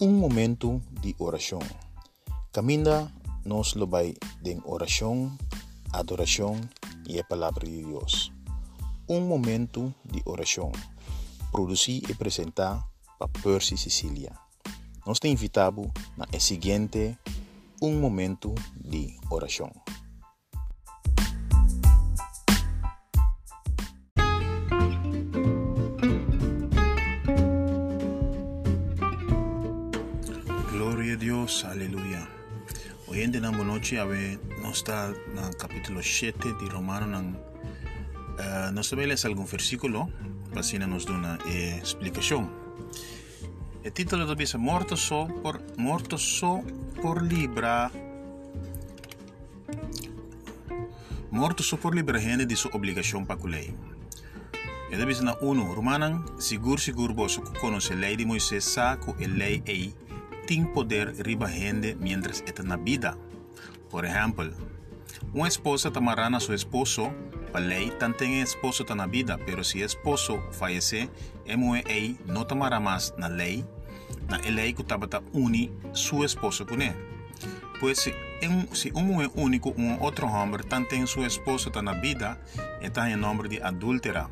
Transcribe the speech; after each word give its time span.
um 0.00 0.12
momento 0.12 0.80
de 1.00 1.14
oração. 1.18 1.58
Caminha 2.52 3.12
nos 3.44 3.74
lobai 3.74 4.14
de 4.40 4.56
oração, 4.64 5.36
adoração 5.92 6.60
e 7.08 7.18
a 7.18 7.24
palavra 7.24 7.66
de 7.66 7.82
Deus. 7.82 8.32
Um 9.08 9.20
momento 9.20 9.92
de 10.04 10.22
oração. 10.24 10.70
Produzir 11.50 12.08
e 12.08 12.12
apresentar 12.12 12.86
para 13.18 13.28
Percy 13.42 13.76
Sicília. 13.76 14.32
Nós 15.04 15.18
te 15.18 15.26
invitamos 15.26 15.90
na 16.16 16.26
seguinte 16.38 17.18
um 17.82 17.98
momento 17.98 18.54
de 18.76 19.16
oração. 19.30 19.72
En 33.88 33.94
día 33.94 34.00
noche 34.00 34.00
ave 34.00 34.38
no 34.60 34.70
está 34.70 35.08
en 35.08 35.38
el 35.38 35.56
capítulo 35.56 36.02
7 36.02 36.54
de 36.60 36.68
Romano 36.68 37.18
uh, 37.18 38.72
nos 38.72 38.90
debe 38.90 39.06
leer 39.06 39.18
algún 39.24 39.46
versículo 39.46 40.10
así 40.56 40.78
nos 40.78 41.06
da 41.06 41.12
una 41.12 41.38
eh, 41.46 41.76
explicación. 41.78 42.50
El 43.82 43.92
título 43.92 44.26
de 44.26 44.34
dice 44.34 44.58
morto 44.58 44.96
so 44.96 45.28
por 45.42 45.62
morto 45.78 46.18
so 46.18 46.62
por 47.00 47.22
libra 47.22 47.90
morto 51.30 51.62
so 51.62 51.78
por 51.78 51.94
libra 51.94 52.20
gente 52.20 52.44
de 52.44 52.56
su 52.56 52.68
obligación 52.68 53.26
para 53.26 53.42
lei. 53.44 53.74
E 54.90 54.96
deve 54.96 55.14
na 55.22 55.36
uno 55.40 55.74
Romanan 55.74 56.24
sigur 56.38 56.80
sigur 56.80 57.14
boso 57.14 57.42
conoce 57.60 57.94
lei 57.94 58.16
de 58.16 58.26
Moisés 58.26 58.64
saco 58.64 59.16
e 59.18 59.26
lei 59.26 59.62
ei 59.66 59.94
tem 60.46 60.64
poder 60.64 61.14
riba 61.24 61.48
gente 61.48 61.94
mientras 61.94 62.42
está 62.46 62.62
na 62.62 62.76
vida. 62.76 63.16
Por 63.90 64.04
ejemplo, 64.04 64.50
una 65.32 65.48
esposa 65.48 65.90
tamarán 65.90 66.34
a 66.34 66.40
su 66.40 66.52
esposo, 66.52 67.12
por 67.52 67.62
lei 67.62 67.90
tan 67.98 68.14
ten 68.14 68.32
esposo 68.32 68.84
tan 68.84 69.00
a 69.00 69.06
vida, 69.06 69.38
pero 69.46 69.64
si 69.64 69.82
esposo 69.82 70.42
fallece, 70.52 71.08
MUEI 71.46 72.18
no 72.26 72.46
tamará 72.46 72.80
más 72.80 73.14
na 73.16 73.28
ley, 73.28 73.64
na 74.28 74.38
lei 74.38 74.74
que 74.74 74.84
tabata 74.84 75.22
uni 75.32 75.70
su 75.92 76.24
esposo 76.24 76.66
con 76.66 76.82
él. 76.82 76.94
Pues 77.80 78.00
si, 78.00 78.12
en, 78.42 78.68
si 78.74 78.90
un 78.92 79.06
mujer 79.06 79.30
único 79.34 79.70
un 79.70 79.98
otro 80.00 80.26
hombre 80.26 80.64
tan 80.64 80.86
ten 80.86 81.06
su 81.06 81.24
esposo 81.24 81.70
tan 81.70 81.88
a 81.88 81.94
vida, 81.94 82.38
está 82.82 83.10
en 83.10 83.20
nombre 83.20 83.48
de 83.48 83.62
adúltera. 83.62 84.28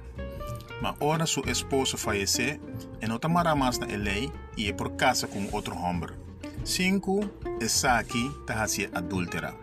Mas 0.82 0.96
ahora 1.00 1.26
su 1.26 1.40
esposo 1.42 1.96
fallece, 1.96 2.60
e 3.00 3.06
no 3.08 3.18
tamará 3.18 3.54
más 3.54 3.80
na 3.80 3.86
lei 3.86 4.30
y 4.56 4.68
es 4.68 4.74
por 4.74 4.96
casa 4.96 5.26
con 5.26 5.48
otro 5.52 5.74
hombre. 5.76 6.25
5. 6.66 7.30
Esaki 7.60 8.28
tahasi 8.44 8.88
adúltera. 8.92 9.54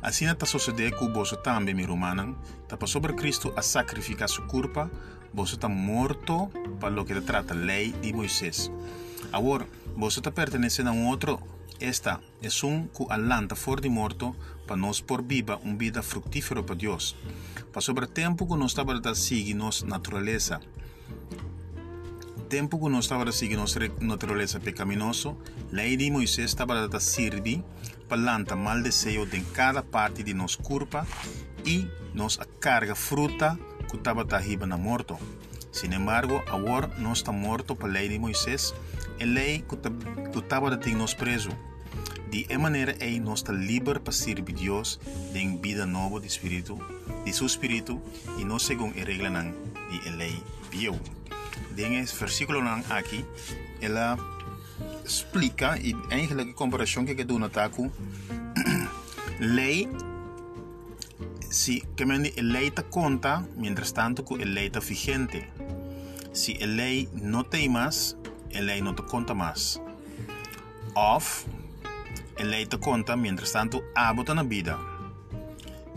Assim 0.00 0.26
está 0.26 0.46
sociedade 0.46 0.96
que 0.96 1.08
você 1.08 1.36
também, 1.36 1.74
meu 1.74 1.88
romano, 1.88 2.38
está 2.62 2.86
sobre 2.86 3.14
Cristo 3.14 3.52
a 3.56 3.62
sacrificar 3.62 4.28
sua 4.28 4.46
culpa, 4.46 4.88
boso 5.32 5.56
está 5.56 5.68
morto 5.68 6.48
para 6.78 6.94
lo 6.94 7.04
que 7.04 7.20
trata 7.20 7.52
lei 7.52 7.90
de 8.00 8.12
Moisés. 8.12 8.70
Agora, 9.32 9.66
boso 9.96 10.20
está 10.20 10.30
pertencendo 10.30 10.90
a 10.90 10.92
um 10.92 11.08
outro 11.08 11.40
esta 11.80 12.20
es 12.40 12.62
un 12.62 12.86
que 12.86 13.04
alanta 13.10 13.56
fuera 13.56 13.82
de 13.82 13.88
muerto 13.88 14.36
para 14.68 14.76
nos 14.76 15.02
por 15.02 15.24
viva 15.24 15.58
un 15.64 15.78
vida 15.78 16.00
fructífero 16.04 16.64
para 16.64 16.76
Dios. 16.76 17.16
Para 17.72 17.82
sobre 17.82 18.06
tempo 18.06 18.46
que 18.46 18.56
nos 18.56 18.70
está 18.70 18.84
verdad 18.84 19.14
sigue 19.14 19.52
nos 19.52 19.82
naturaleza. 19.82 20.60
Tempo 22.52 22.78
que 22.78 22.86
nós 22.90 23.06
estamos 23.06 23.26
a 23.26 23.32
seguir 23.32 23.56
nossa 23.56 23.80
natureza 23.98 24.60
pecaminosa, 24.60 25.34
lei 25.70 25.96
de 25.96 26.10
Moisés 26.10 26.50
estava 26.50 26.84
a 26.84 27.00
servir 27.00 27.64
para 28.10 28.56
mal 28.56 28.82
desejo 28.82 29.26
em 29.32 29.42
cada 29.42 29.82
parte 29.82 30.22
de 30.22 30.34
nossa 30.34 30.62
corpo 30.62 30.98
e 31.64 31.88
nos 32.12 32.38
carga 32.60 32.94
fruta 32.94 33.58
que 33.88 33.96
estava 33.96 34.26
a 34.30 34.38
riba 34.38 34.66
na 34.66 34.76
morto. 34.76 35.16
Sin 35.72 35.94
embargo, 35.94 36.42
agora 36.46 36.88
nós 36.98 37.18
está 37.20 37.32
morto 37.32 37.74
para 37.74 37.88
a 37.88 37.92
lei 37.92 38.10
de 38.10 38.18
Moisés, 38.18 38.74
a 39.18 39.24
lei 39.24 39.64
que 40.30 40.38
estava 40.38 40.74
a 40.74 40.76
ter 40.76 40.94
nos 40.94 41.14
preso. 41.14 41.48
De 42.30 42.44
essa 42.50 42.58
maneira, 42.58 42.94
aí 43.00 43.18
nós 43.18 43.38
está 43.38 43.54
livre 43.54 43.98
para 43.98 44.12
servir 44.12 44.52
Deus 44.52 45.00
em 45.34 45.56
vida 45.56 45.86
nova 45.86 46.20
de 46.20 46.26
espírito, 46.26 46.78
de 47.24 47.32
seu 47.32 47.46
espírito 47.46 47.98
e 48.36 48.44
não 48.44 48.58
segundo 48.58 48.92
a 49.00 49.04
regra 49.04 49.30
de 49.88 50.10
lei 50.10 50.42
viu 50.70 51.00
dingen 51.74 52.02
is, 52.02 52.12
versikulo 52.12 52.62
lang 52.62 52.84
aki, 52.88 53.24
ela 53.80 54.16
explica 55.02 55.76
e 55.76 55.94
eigenlijk 56.08 56.48
de 56.48 56.54
comparação 56.54 57.04
que 57.04 57.24
doe 57.24 57.38
met 57.38 57.56
aku, 57.56 57.90
lei 59.38 59.88
si 61.52 61.84
que 61.94 62.06
me 62.06 62.32
lei 62.36 62.70
te 62.70 62.82
conta, 62.82 63.44
mientras 63.56 63.92
tanto 63.92 64.24
que 64.24 64.44
lei 64.44 64.70
te 64.70 64.80
vigente. 64.80 65.48
Si 66.32 66.54
lei 66.54 67.08
no 67.12 67.44
te 67.44 67.68
más, 67.68 68.16
lei 68.50 68.80
no 68.80 68.94
te 68.94 69.02
conta 69.02 69.34
más. 69.34 69.80
Of 70.94 71.44
lei 72.38 72.66
te 72.66 72.78
conta, 72.78 73.16
mientras 73.16 73.52
tanto 73.52 73.82
abo 73.94 74.24
te 74.24 74.34
na 74.34 74.42
vida. 74.42 74.78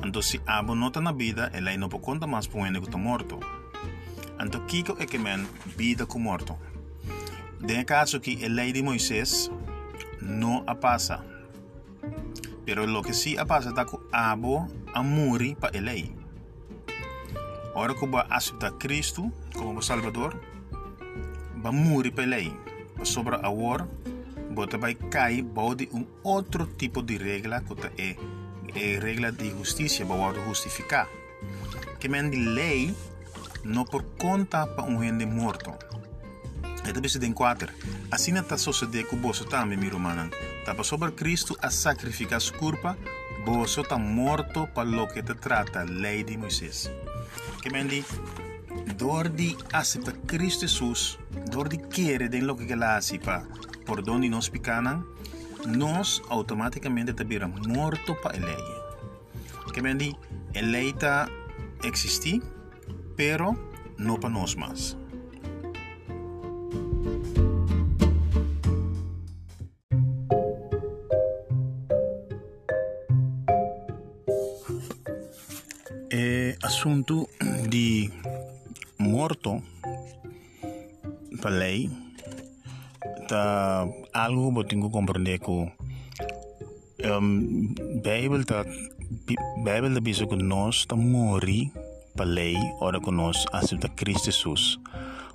Entonces 0.04 0.32
si 0.32 0.42
abo 0.46 0.76
no 0.76 0.92
te 0.92 1.00
na 1.00 1.14
vida, 1.14 1.50
lei 1.62 1.78
no 1.78 1.88
te 1.88 2.00
conta 2.02 2.28
más, 2.28 2.48
porque 2.50 2.70
te 2.72 2.98
morto. 2.98 3.40
Então 4.40 4.66
kiko 4.68 4.96
é 5.00 5.06
que 5.06 5.18
men 5.18 5.48
vida 5.66 6.06
com 6.06 6.20
morto. 6.20 6.58
Den 7.60 7.86
caso 7.86 8.20
que 8.20 8.44
a 8.46 8.50
lei 8.50 8.72
de 8.74 8.84
Moisés 8.84 9.50
não 10.22 10.64
a 10.68 10.76
passa. 10.76 11.24
Pero 12.66 12.86
lo 12.86 13.02
que 13.02 13.14
sí 13.14 13.38
a 13.38 13.46
passa 13.46 13.70
está 13.70 13.86
que 13.86 13.98
abo 14.12 14.68
a 14.94 15.02
morrer 15.02 15.56
para 15.56 15.78
a 15.78 15.82
lei. 15.82 16.14
Ora 17.74 17.94
que 17.94 18.06
vai 18.08 18.26
aceitar 18.30 18.72
Cristo 18.78 19.32
como 19.54 19.82
Salvador, 19.82 20.40
vai 21.58 21.72
morrer 21.72 22.12
para 22.12 22.24
a 22.24 22.28
lei. 22.28 22.54
Sobre 23.04 23.36
a 23.36 23.50
hora, 23.50 23.88
você 24.54 24.78
vai 24.78 24.96
cair 24.96 25.44
de 25.76 25.90
um 25.92 26.06
outro 26.24 26.66
tipo 26.66 27.02
de 27.02 27.18
regra 27.18 27.62
que 27.62 28.02
é, 28.02 28.16
é 28.76 29.00
regra 29.00 29.32
de 29.32 29.50
justiça, 29.50 30.06
para 30.06 30.44
justificar. 30.46 31.10
Que 32.00 32.08
men 32.08 32.30
de 32.30 32.38
lei 32.38 32.96
não 33.66 33.84
por 33.84 34.04
conta 34.18 34.68
para 34.68 34.86
um 34.86 35.00
rende 35.00 35.26
morto. 35.26 35.74
Это 36.86 37.02
бесит 37.02 37.22
ден 37.22 37.34
кватер. 37.34 37.74
А 38.12 38.18
сина 38.18 38.44
та 38.44 38.58
сосо 38.58 38.86
де 38.86 39.04
ку 39.04 39.16
босо 39.16 39.46
таме 39.46 39.76
ми 39.76 39.90
романан. 39.90 40.32
Та 40.66 40.76
Cristo 40.76 41.56
a 41.62 41.70
sacrificar 41.70 42.42
su 42.42 42.54
culpa, 42.54 42.96
boso 43.46 43.84
ta 43.84 43.98
morto 43.98 44.68
pa 44.74 44.84
lo 44.84 45.08
que 45.08 45.24
te 45.24 45.34
trata 45.34 45.84
lei 45.84 46.24
di 46.24 46.38
Moisés. 46.38 46.90
Que 47.62 47.70
mendi 47.72 48.04
door 48.98 49.30
di 49.30 49.56
acepta 49.72 50.12
Cristo 50.28 50.66
Jesus, 50.68 51.18
door 51.52 51.68
di 51.68 51.78
quiere 51.78 52.30
den 52.30 52.46
lo 52.48 52.56
que 52.56 52.66
gelasi 52.66 53.18
pa 53.20 53.38
perdón 53.88 54.22
di 54.22 54.30
nos 54.30 54.50
picanan, 54.50 55.06
nos 55.66 56.22
automáticamente 56.30 57.14
te 57.14 57.24
vira 57.24 57.48
morto 57.48 58.12
pa 58.22 58.32
lei. 58.48 58.66
Que 59.74 59.82
mendi 59.82 60.10
eleita 60.54 61.30
existi, 61.84 62.42
pero 63.16 63.56
no 63.98 64.20
panos 64.20 64.58
más. 64.58 64.98
E 76.10 76.56
assunto 76.62 77.28
di 77.68 78.10
morto 78.98 79.62
per 81.42 81.52
lei 81.52 81.90
ta 83.28 83.84
algo 84.12 84.52
bo 84.52 84.64
tingo 84.64 84.90
comprende 84.90 85.38
ko 85.42 85.68
um, 87.04 87.28
ehm, 87.76 88.02
Bible 88.02 88.46
ta 88.46 88.64
Bible 89.66 89.94
da 89.94 90.02
biso 90.02 90.26
ko 90.30 90.38
nos 90.38 90.86
ta 90.86 90.96
mori 90.96 91.85
lei 92.24 92.56
ora 92.80 93.02
que 93.02 93.12
nós 93.12 93.46
aceita 93.52 93.90
Cristo 93.90 94.26
Jesus 94.26 94.80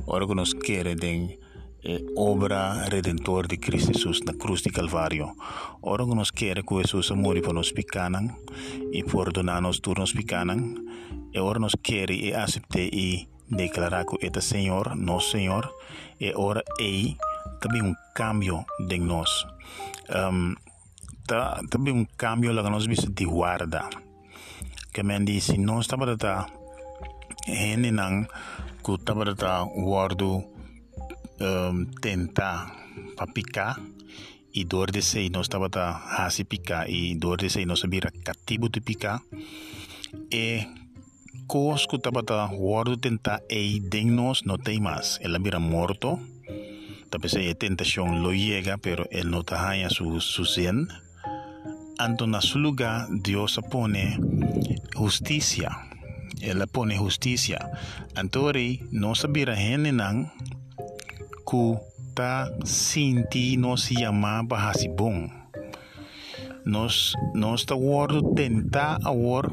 ora 0.07 0.27
que 0.27 0.35
nós 0.35 0.53
queremos 0.53 1.39
eh, 1.83 2.05
obra 2.17 2.85
redentor 2.91 3.47
de 3.47 3.57
Cristo 3.57 3.93
Jesus 3.93 4.21
na 4.27 4.35
cruz 4.35 4.61
de 4.61 4.71
Calvário. 4.71 5.35
Ora 5.83 6.05
que 6.05 6.15
nós 6.15 6.31
queremos 6.31 6.69
que 6.69 6.83
Jesus 6.83 7.11
morre 7.11 7.41
para 7.41 7.53
nós 7.53 7.73
picanan 7.73 8.29
e 8.93 9.03
perdonar 9.03 9.63
nos 9.63 9.81
turnos 9.81 10.13
picanan. 10.13 10.75
E 11.33 11.39
ora 11.39 11.59
nós 11.59 11.73
queremos 11.83 12.23
e 12.23 12.35
aceitar 12.35 12.81
e 12.81 13.29
declarar 13.49 14.05
que 14.05 14.27
este 14.27 14.41
Senhor, 14.41 14.95
nosso 14.95 15.31
Senhor, 15.31 15.69
e 16.21 16.33
ora 16.35 16.63
e 16.79 17.17
também 17.61 17.83
um 17.83 17.95
cambio 18.15 18.65
de 18.87 18.99
nós. 18.99 19.47
Um, 20.11 20.55
tá, 21.27 21.61
também 21.71 21.95
um 21.95 22.05
cambio 22.17 22.53
lá 22.53 22.63
que 22.63 22.71
nós 22.71 22.85
vimos 22.85 23.05
de 23.05 23.25
guarda. 23.25 23.89
Que 24.93 25.03
me 25.03 25.19
diz, 25.25 25.45
se 25.45 25.57
nós 25.59 25.85
estamos 25.85 26.09
a 26.09 26.60
hene 27.47 27.91
nang 27.93 28.29
kutabrata 28.83 29.65
wardu 29.65 30.45
um, 31.41 31.87
tenta 32.01 32.73
papika 33.17 33.77
y 34.53 34.65
dor 34.65 34.91
de 34.91 35.03
sei 35.03 35.31
nos 35.31 35.49
tabata 35.49 35.93
hasi 35.93 36.45
pika 36.45 36.89
y 36.89 37.15
dor 37.15 37.39
sei 37.49 37.67
nos 37.67 37.87
bira 37.89 38.11
katibu 38.11 38.69
tu 38.69 38.81
pika. 38.83 39.23
E 40.31 40.67
kos 41.47 41.87
ku 41.87 41.99
tabata 41.99 42.51
wardu 42.51 42.97
tenta 42.97 43.41
e 43.49 43.81
dengnos 43.81 44.47
no 44.47 44.59
temas 44.59 45.19
el 45.23 45.39
bira 45.39 45.59
morto 45.59 46.19
tapese 47.11 47.43
e 47.51 47.55
tentación 47.55 48.23
lo 48.23 48.31
llega 48.33 48.79
pero 48.79 49.07
él 49.11 49.31
no 49.31 49.43
su 49.91 50.21
su 50.21 50.45
zen 50.45 50.89
Antona 51.99 52.41
su 52.41 52.59
lugar 52.59 53.09
Dios 53.11 53.61
pone 53.71 54.19
justicia. 54.95 55.90
Ela 56.43 56.67
pone 56.67 56.97
justicia 56.97 57.71
antori 58.15 58.83
no 58.93 59.15
sabira 59.15 59.55
hene 59.55 59.93
nang 59.93 60.33
ku 61.45 61.77
ta 62.17 62.49
sinti 62.65 63.57
nos 63.57 63.91
llama 63.91 64.43
bahasi 64.43 64.89
bom 64.89 65.29
nos 66.65 67.17
nos 67.35 67.65
ta 67.65 67.75
wordo 67.75 68.35
tenta 68.37 68.99
awor 69.05 69.49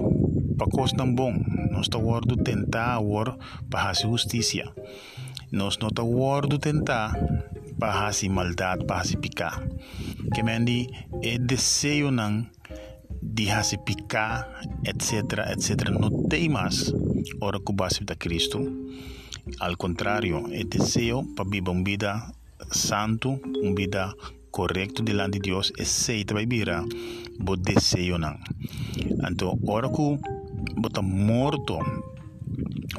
pakos 0.58 0.98
ng 0.98 1.16
bom 1.16 1.36
nos 1.72 1.88
ta 1.88 2.00
wordo 2.00 2.36
tenta 2.36 2.98
awor 2.98 3.38
bahasi 3.70 4.08
justicia 4.10 4.74
nos 5.52 5.80
no 5.80 5.88
ta 5.94 6.04
wordo 6.04 6.60
tenta 6.60 7.16
bahasi 7.78 8.28
maldad 8.28 8.84
bahasi 8.84 9.16
pika 9.16 9.64
kemendi 10.34 10.90
e 11.24 11.40
desejo 11.40 12.12
ng 12.12 12.57
dihasi 13.22 13.78
picar, 13.78 14.48
etc., 14.86 15.52
etc., 15.52 15.90
no 15.90 16.28
tem 16.28 16.50
mais 16.50 16.94
ora 17.42 17.60
que 17.60 17.74
base 17.74 18.04
da 18.04 18.16
Cristo. 18.16 18.60
Al 19.60 19.78
contrário, 19.78 20.48
é 20.52 20.64
desejo 20.64 21.24
para 21.36 21.46
viver 21.46 21.70
uma 21.70 21.84
vida 21.84 22.32
santo, 22.72 23.40
uma 23.62 23.76
vida 23.76 24.14
correta 24.52 25.04
diante 25.04 25.40
de 25.40 25.52
Deus, 25.52 25.72
seita 25.84 26.34
para 26.34 26.46
viver 26.46 26.70
o 27.48 27.56
desejo 27.56 28.18
não. 28.18 28.38
Então, 29.30 29.58
ora 29.68 29.90
que 29.90 30.20
bota 30.76 31.02
morto 31.02 31.80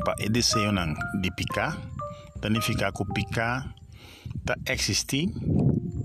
para 0.05 0.25
o 0.25 0.29
desejo 0.31 0.73
não 0.73 0.95
de 1.21 1.31
picar, 1.37 1.77
significa 2.43 2.93
que 2.93 3.05
picar 3.13 3.75
está 4.37 4.57
existir, 4.73 5.29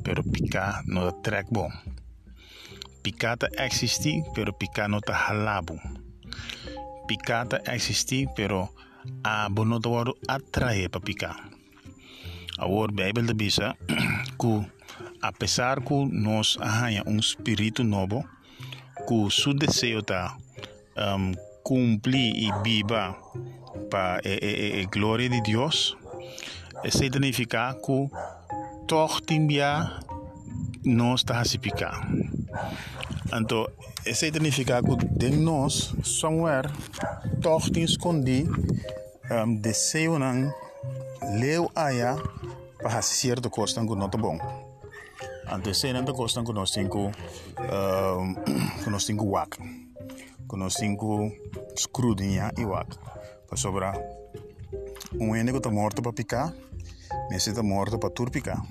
pero 0.03 0.23
picar 0.23 0.83
não 0.85 1.07
é 1.07 1.11
track 1.23 1.49
bom. 1.51 1.69
Picata 3.03 3.49
existe, 3.57 4.23
pero 4.33 4.53
picar 4.53 4.89
no 4.89 4.97
está 4.97 5.13
halabo. 5.13 5.77
Picata 7.05 7.61
existe, 7.67 8.27
pero 8.33 8.69
a 9.23 9.49
bono 9.49 9.79
do 9.79 10.15
atrair 10.27 10.89
para 10.89 11.01
picar. 11.01 11.35
Agora, 12.57 12.91
a 12.91 13.11
Bíblia 13.11 13.33
diz 13.33 13.59
que, 14.39 14.71
apesar 15.21 15.81
que 15.81 16.05
nós 16.05 16.57
arranha 16.61 17.03
um 17.05 17.17
espírito 17.17 17.83
novo, 17.83 18.23
que 19.07 19.31
seu 19.31 19.53
desejo 19.53 19.99
está 19.99 20.37
um, 20.95 21.33
cumprir 21.63 22.35
e 22.35 22.51
viva 22.63 23.17
para 23.89 24.15
a, 24.15 24.19
a, 24.19 24.81
a 24.81 24.85
glória 24.89 25.29
de 25.29 25.41
Deus, 25.41 25.97
isso 26.85 26.99
significa 26.99 27.75
que 27.83 28.09
tortimbia 28.87 29.99
nós 30.85 31.21
está 31.21 31.39
a 31.39 31.45
se 31.45 31.57
picar. 31.57 32.07
Então, 33.35 33.67
esse 34.05 34.27
significa 34.27 34.79
que 34.83 34.95
de 35.07 35.31
nós, 35.31 35.91
somewhere, 36.03 36.69
tem 37.73 37.83
escondi 37.83 38.47
um, 39.31 39.55
desejo 39.55 40.19
não 40.19 40.53
leu 41.39 41.71
aya 41.73 42.15
para 42.77 43.01
certa 43.01 43.49
coisa 43.49 43.81
que 43.81 43.95
não 43.95 44.05
está 44.05 44.19
bom. 44.19 44.37
Então, 45.45 45.71
esse 45.71 45.91
não 45.91 46.01
está 46.01 46.13
coisa 46.13 46.43
que 46.43 46.53
nós 46.53 46.69
temos 46.69 47.11
que 48.83 48.89
nós 48.91 49.05
temos 49.05 49.25
wak, 49.25 49.57
que 49.57 50.55
nós 50.55 50.75
temos 50.75 51.33
escrudinha 51.75 52.51
e 52.55 52.63
wak. 52.63 52.95
Para 53.47 53.57
sobrar 53.57 53.99
um 55.19 55.35
ene 55.35 55.51
que 55.51 55.57
está 55.57 55.71
morto 55.71 56.03
para 56.03 56.13
picar, 56.13 56.53
mas 57.31 57.47
está 57.47 57.63
morto 57.63 57.97
para 57.97 58.11
turpicar 58.11 58.61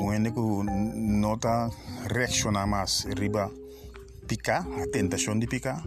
único 0.00 0.64
nota 0.64 1.70
reacciona 2.10 2.66
mais 2.66 3.04
riba 3.18 3.50
picar, 4.26 4.66
a 4.80 4.86
tentação 4.86 5.38
de 5.38 5.46
picar. 5.46 5.82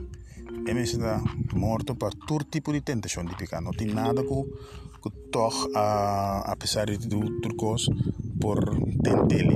E 0.68 0.74
me 0.74 0.81
está 0.81 1.22
morto 1.54 1.96
para 1.96 2.12
todo 2.28 2.46
tipo 2.46 2.72
de 2.74 2.81
tentação 2.81 3.24
de 3.24 3.36
picar. 3.36 3.62
Não 3.62 3.72
tem 3.72 3.88
nada 3.88 4.24
que, 4.24 4.44
que 5.02 5.10
toch, 5.31 5.56
a, 5.75 6.52
apesar 6.52 6.86
de 6.86 6.98
tudo, 6.98 7.40
turcos, 7.42 7.90
por 8.40 8.60
tentele. 9.04 9.56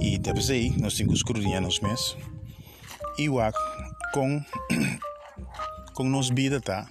E 0.00 0.18
deve 0.18 0.42
ser, 0.42 0.78
nós 0.80 0.94
temos 0.96 1.14
escrudinha 1.14 1.60
nos 1.60 1.80
meses. 1.80 2.16
E 3.18 3.28
o 3.28 3.36
com, 4.12 4.40
com 5.94 6.04
nos 6.04 6.30
vida, 6.30 6.60
tá? 6.60 6.88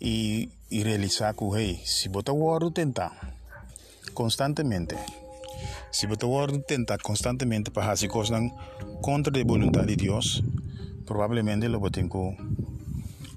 E, 0.00 0.48
e 0.70 0.82
realizar 0.82 1.34
que, 1.34 1.44
hey, 1.56 1.80
se 1.84 2.08
botar 2.08 2.32
o 2.32 2.42
ouro 2.42 2.70
tentar, 2.70 3.34
constantemente, 4.14 4.96
Si 5.90 6.06
Betawar 6.06 6.50
intenta 6.50 6.98
constantemente 6.98 7.70
para 7.70 7.92
hacer 7.92 8.08
cosas 8.08 8.42
contra 9.00 9.32
la 9.36 9.44
voluntad 9.44 9.84
de 9.84 9.96
Dios, 9.96 10.42
probablemente 11.06 11.68
lo 11.68 11.80
tengo 11.90 12.36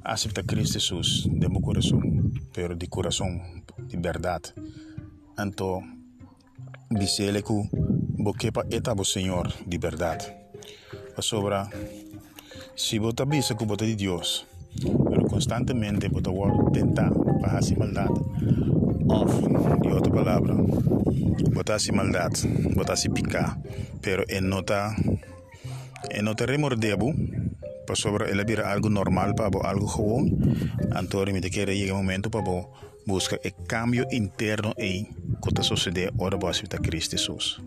acepta 0.04 0.42
a 0.42 0.44
Cristo 0.44 0.74
Jesús 0.74 1.28
de 1.30 1.48
mi 1.50 1.62
corazón, 1.62 2.34
pero 2.54 2.76
de 2.76 2.88
corazón, 2.88 3.64
de 3.78 3.98
verdad. 3.98 4.42
Anto, 5.38 5.82
dicele 6.90 7.44
que 7.44 7.70
boquepa 7.72 8.66
eta 8.70 8.94
bo 8.94 9.06
Señor 9.06 9.54
de 9.66 9.78
verdad. 9.78 10.20
A 11.16 11.22
sobra, 11.22 11.70
si 12.76 12.98
bota 12.98 13.26
bisa 13.26 13.56
que 13.56 13.66
bota 13.66 13.86
de 13.86 13.96
Dios, 13.96 14.48
pero 14.82 15.28
constantemente 15.28 16.10
bota 16.10 16.30
war 16.30 16.72
tenta 16.72 17.12
para 17.40 17.58
hacer 17.58 17.78
maldad, 17.78 18.10
off, 19.10 19.34
de 19.82 19.92
outra 19.92 20.14
palavra, 20.14 20.54
botasi 21.54 21.92
maldad, 21.92 22.32
botasi 22.76 23.10
picar, 23.10 23.58
pero 24.02 24.24
en 24.28 24.50
nota 24.50 24.96
en 26.10 26.26
nota 26.26 26.46
remordebu, 26.46 27.14
para 27.86 27.96
sobre 27.96 28.32
ele 28.32 28.44
vira 28.44 28.72
algo 28.72 28.90
normal 28.90 29.36
para 29.36 29.50
algo 29.68 29.88
gewoon, 29.88 30.38
antori 30.92 31.34
me 31.34 31.42
te 31.42 31.50
quer 31.50 31.70
llega 31.70 31.94
un 31.94 32.00
momento 32.00 32.30
para 32.30 32.44
buscar 33.06 33.40
el 33.44 33.54
cambio 33.68 34.06
interno 34.12 34.74
e 34.78 35.08
que 35.42 35.50
está 35.50 36.14
ora 36.18 36.38
base 36.38 36.68
de 36.68 36.78
Cristo 36.78 37.18
Jesus. 37.18 37.62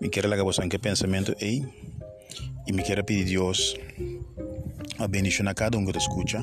Me 0.00 0.10
quero 0.10 0.28
lagar 0.28 0.44
você 0.44 0.68
que 0.68 0.78
pensamento 0.78 1.34
e 1.40 1.64
e 2.66 2.72
me 2.72 2.82
quero 2.82 3.04
pedir 3.04 3.26
Deus 3.26 3.76
a 4.98 5.06
bendición 5.06 5.48
a 5.48 5.54
cada 5.54 5.78
um 5.78 5.86
que 5.86 5.92
te 5.92 5.98
escucha. 5.98 6.42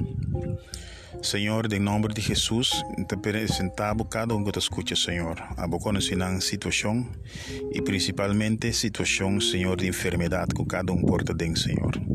Senhor, 1.21 1.71
em 1.71 1.79
nome 1.79 2.07
de 2.09 2.21
Jesus, 2.21 2.69
te 3.07 3.15
apresentamos 3.15 4.07
cada 4.09 4.35
um 4.35 4.43
que 4.43 4.51
te 4.51 4.59
escucha, 4.59 4.95
Senhor. 4.95 5.35
A 5.57 5.67
conhecer 5.67 6.21
a 6.21 6.41
situação 6.41 7.07
e 7.71 7.81
principalmente 7.81 8.71
situação, 8.73 9.39
Senhor, 9.39 9.77
de 9.77 9.87
enfermidade 9.87 10.53
que 10.55 10.65
cada 10.65 10.91
um 10.91 11.01
porta 11.01 11.33
dentro, 11.33 11.61
Senhor. 11.61 12.12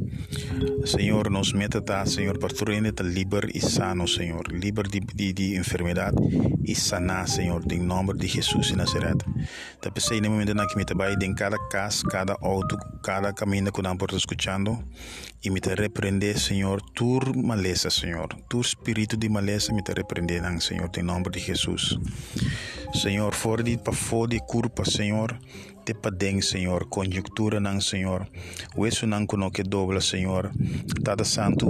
Senhor, 0.85 1.31
nos 1.31 1.53
meta, 1.53 1.81
tá, 1.81 2.05
Senhor, 2.07 2.39
para 2.39 2.55
tornar 2.55 2.93
te 2.93 3.03
livre 3.03 3.51
e 3.55 3.61
sano, 3.61 4.07
Senhor. 4.07 4.43
Livre 4.53 4.89
de, 4.89 5.01
de, 5.01 5.33
de 5.33 5.57
enfermidade 5.57 6.17
e 6.65 6.75
sanar, 6.75 7.29
Senhor, 7.29 7.63
em 7.71 7.81
nome 7.81 8.15
de 8.15 8.27
Jesus 8.27 8.69
de 8.69 8.77
Nazaret. 8.77 9.19
Te 9.81 9.91
pensei 9.91 10.21
no 10.21 10.31
momento 10.31 10.55
que 10.67 10.77
me 10.77 10.85
trabalho 10.85 11.17
em 11.23 11.35
cada 11.35 11.59
casa, 11.69 12.03
cada 12.09 12.37
auto, 12.43 12.77
cada 13.03 13.33
caminho 13.33 13.73
que 13.73 13.83
não 13.83 13.97
porta 13.97 14.17
escutando 14.17 14.79
e 15.43 15.51
me 15.51 15.61
te 15.61 15.75
repreender, 15.75 16.39
Senhor, 16.39 16.81
tur 16.95 17.37
maleza, 17.37 17.91
Senhor. 17.91 18.29
Tu 18.49 18.61
espírito 18.61 19.17
de 19.17 19.29
maleza 19.29 19.73
me 19.73 19.83
te 19.83 19.93
repreender, 19.93 20.43
Senhor, 20.61 20.91
em 20.97 21.03
nome 21.03 21.31
de 21.31 21.41
Jesus. 21.41 21.99
Senhor, 22.93 23.35
fora 23.35 23.63
de 23.63 23.77
para 23.77 23.93
fora 23.93 24.31
de 24.31 24.41
culpa, 24.41 24.85
Senhor, 24.85 25.39
te 25.85 25.95
padeng, 25.95 26.41
Senhor, 26.41 26.87
conjuntura 26.89 27.61
nang 27.61 27.81
Senhor. 27.81 28.27
O 28.77 28.87
isso 28.87 29.07
não 29.07 29.27
cono 29.27 29.51
que 29.51 29.63
dobla, 29.63 30.01
Senhor. 30.01 30.51
Tada 31.05 31.25
santo, 31.25 31.69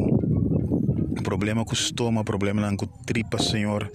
problema 1.23 1.65
com 1.65 1.75
estômago, 1.75 2.25
problema 2.25 2.61
não 2.61 2.77
com 2.77 2.87
tripa, 3.05 3.39
Senhor. 3.39 3.91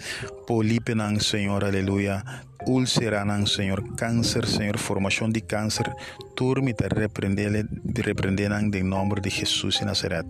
Polipe 0.46 0.96
nang 0.96 1.20
Senhor, 1.20 1.64
aleluia. 1.64 2.24
Úlcera 2.68 3.26
nang 3.26 3.46
Senhor, 3.46 3.84
câncer, 3.96 4.46
Senhor, 4.46 4.78
formação 4.78 5.30
de 5.30 5.42
câncer. 5.42 5.92
Turme 6.36 6.74
te 6.74 6.88
repreender, 6.88 7.68
repreender 8.06 8.50
nang 8.50 8.70
em 8.76 8.84
nome 8.84 9.20
de 9.22 9.30
Jesus 9.30 9.80
de 9.80 9.86
Nazaret. 9.86 10.26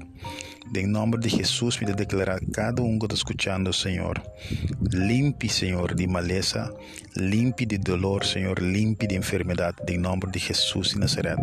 Em 0.75 0.87
nome 0.87 1.17
de 1.17 1.29
Jesus, 1.29 1.79
me 1.79 1.93
declarar 1.93 2.39
cada 2.51 2.81
um 2.81 2.97
que 2.97 3.05
está 3.05 3.15
escutando, 3.15 3.71
Senhor. 3.73 4.21
Limpe, 4.91 5.49
Senhor, 5.49 5.93
de 5.93 6.07
maleza, 6.07 6.73
limpe 7.15 7.65
de 7.65 7.77
dolor, 7.77 8.25
Senhor, 8.25 8.59
limpe 8.59 9.05
de 9.05 9.15
enfermidade, 9.15 9.77
em 9.87 9.97
nome 9.97 10.31
de 10.31 10.39
Jesus 10.39 10.89
de 10.89 10.99
Nazaret. 10.99 11.37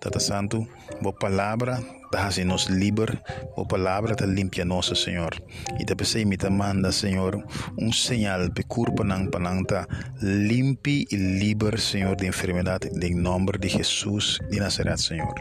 Tata 0.00 0.18
Santo, 0.18 0.66
boa 1.00 1.12
palavra 1.12 1.80
Hace 2.12 2.44
nos 2.44 2.68
liber, 2.70 3.22
o 3.56 3.66
palabra 3.66 4.14
te 4.14 4.26
limpia 4.26 4.64
nossa, 4.64 4.94
Senhor. 4.94 5.34
E 5.78 5.84
te 5.84 5.94
pensei 5.94 6.24
me 6.24 6.36
te 6.36 6.48
manda, 6.48 6.90
Senhor, 6.90 7.44
um 7.78 7.92
sinal 7.92 8.50
pe 8.50 8.62
curpa 8.64 9.04
nang 9.04 9.30
panangta 9.30 9.86
limpi 10.22 11.06
e 11.10 11.16
liber, 11.16 11.78
Senhor, 11.78 12.16
de 12.16 12.26
enfermidade, 12.26 12.88
em 13.02 13.14
nome 13.14 13.58
de 13.58 13.68
Jesus 13.68 14.38
de 14.50 14.58
Nazaret, 14.58 14.98
Senhor. 14.98 15.34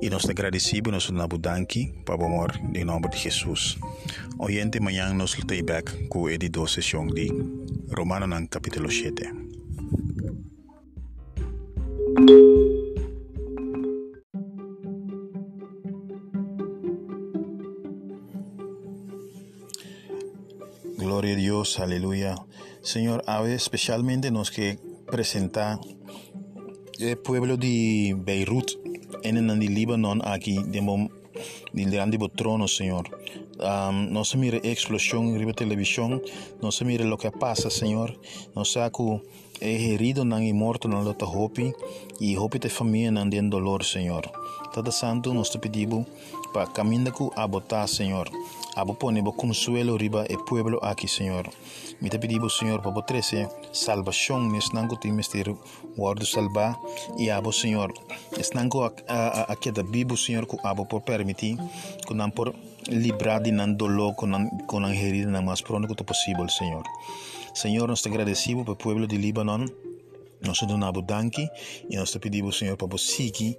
E 0.00 0.10
nós 0.10 0.24
te 0.24 0.32
agradecemos, 0.32 1.06
te 1.06 1.12
budanki, 1.12 1.92
para 2.04 2.24
amor, 2.24 2.52
em 2.74 2.84
nome 2.84 3.08
de 3.08 3.18
Jesus. 3.18 3.78
Oyente, 4.38 4.78
amanhã 4.78 5.12
nós 5.12 5.32
te 5.32 5.62
back 5.62 6.08
com 6.08 6.26
a 6.26 6.36
12 6.36 6.74
sessão 6.74 7.06
de 7.06 7.28
Romano 7.94 8.48
capítulo 8.48 8.90
7. 8.90 9.51
Gloria 21.02 21.32
a 21.32 21.36
Dios, 21.36 21.80
aleluya. 21.80 22.36
Señor, 22.80 23.24
a 23.26 23.40
ver, 23.42 23.54
especialmente 23.54 24.30
nos 24.30 24.52
que 24.52 24.78
presenta 25.10 25.80
el 27.00 27.18
pueblo 27.18 27.56
de 27.56 28.14
Beirut 28.16 28.70
en 29.24 29.36
el 29.50 29.58
Líbano 29.58 30.14
aquí, 30.24 30.62
de 30.62 30.80
del 31.72 31.90
grande 31.90 32.18
trono, 32.36 32.68
Señor. 32.68 33.10
No 33.58 34.24
se 34.24 34.38
mire 34.38 34.60
explosión 34.62 35.34
en 35.34 35.44
la 35.44 35.52
televisión, 35.52 36.22
no 36.62 36.70
se 36.70 36.84
mire 36.84 37.04
lo 37.04 37.18
que 37.18 37.32
pasa, 37.32 37.68
Señor. 37.68 38.16
No 38.54 38.62
é 38.62 38.90
herido 39.68 40.24
não 40.24 40.38
é 40.38 40.52
morto 40.52 40.88
na 40.88 41.00
luta 41.00 41.24
hopi 41.24 41.72
e 42.20 42.36
hopi 42.36 42.58
te 42.58 42.68
família 42.68 43.10
não 43.10 43.28
tem 43.28 43.48
dolor 43.48 43.84
Senhor. 43.84 44.22
Tata 44.72 44.90
Santo 44.90 45.32
nós 45.32 45.50
te 45.50 45.58
pedimos 45.58 46.06
para 46.52 46.66
caminhar 46.66 47.12
com 47.12 47.30
a 47.36 47.46
botar 47.46 47.86
Senhor. 47.86 48.28
Abo 48.74 48.94
pone 48.94 49.20
bo 49.20 49.32
consuelo 49.32 49.96
riba 49.96 50.24
e 50.28 50.36
pueblo 50.36 50.78
aqui 50.82 51.06
Senhor. 51.06 51.48
Me 52.00 52.08
te 52.08 52.18
pedimos 52.18 52.56
Senhor 52.56 52.80
para 52.80 52.92
potrese 52.92 53.46
salvação 53.72 54.40
nes 54.50 54.72
nango 54.72 54.96
te 54.96 55.10
mistério 55.12 55.58
guardo 55.96 56.24
salvar 56.24 56.78
e 57.18 57.30
abo 57.30 57.52
Senhor. 57.52 57.92
Es 58.38 58.50
nango 58.54 58.84
a 58.84 58.92
a 59.52 60.16
Senhor 60.16 60.46
que 60.46 60.56
abo 60.64 60.86
por 60.86 61.02
permitir 61.02 61.56
que 62.06 62.14
não 62.14 62.30
por 62.30 62.54
librar 62.88 63.42
de 63.42 63.52
nan 63.52 63.76
dolor 63.76 64.14
con, 64.16 64.32
con 64.66 64.82
la 64.82 65.42
más 65.42 65.62
pronto 65.62 65.94
posible, 65.94 66.48
Señor. 66.48 66.84
Señor, 67.54 67.88
nos 67.88 68.06
agradecemos 68.06 68.64
por 68.64 68.76
pues, 68.76 68.78
el 68.78 68.84
pueblo 68.84 69.06
de 69.06 69.18
Líbano. 69.18 69.66
Nosotros 70.40 70.78
nos 70.78 71.06
danki 71.06 71.48
y 71.88 71.96
nos 71.96 72.16
pedimos, 72.18 72.58
Señor, 72.58 72.76
por 72.76 72.98
siki, 72.98 73.56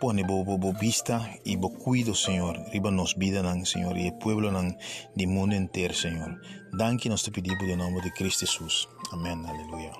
pone 0.00 0.22
bo, 0.22 0.44
bo, 0.44 0.56
bo 0.58 0.72
vista 0.72 1.30
y 1.44 1.56
bo 1.56 1.70
cuido, 1.70 2.14
Señor. 2.14 2.58
Riba 2.72 2.90
nos 2.90 3.16
vida, 3.16 3.42
nan, 3.42 3.66
Señor, 3.66 3.98
y 3.98 4.06
el 4.06 4.14
pueblo 4.14 4.50
nan, 4.50 4.78
del 5.14 5.28
mundo 5.28 5.54
entero, 5.56 5.92
Señor. 5.92 6.40
Danki 6.72 7.08
nos 7.08 7.28
pedimos 7.28 7.62
en 7.64 7.78
nombre 7.78 8.02
de 8.02 8.12
Cristo 8.12 8.46
Jesús. 8.46 8.88
Amén, 9.12 9.44
aleluya. 9.44 9.92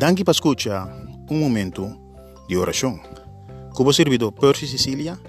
Danke 0.00 0.24
per 0.24 0.32
escuchar 0.32 0.88
un 1.28 1.40
momento 1.40 1.94
de 2.48 2.56
oración. 2.56 3.02
Como 3.74 3.92
servidor 3.92 4.32
Percy 4.32 4.66
Sicilia 4.66 5.20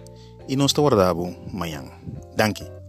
y 0.48 0.56
nos 0.56 0.74
guardamos 0.74 1.36
mañana. 1.51 1.92
Danke. 2.38 2.81